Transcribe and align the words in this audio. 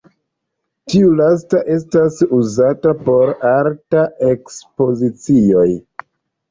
Tiu 0.93 1.11
lasta 1.19 1.61
estas 1.75 2.17
uzata 2.39 2.95
por 3.05 3.37
artaj 3.53 4.09
ekspozicioj. 4.35 5.71